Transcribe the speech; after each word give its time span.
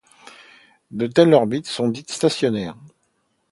De 0.89 1.05
telles 1.05 1.31
orbites 1.35 1.67
sont 1.67 1.87
dites 1.87 2.09
stationnaires. 2.09 2.75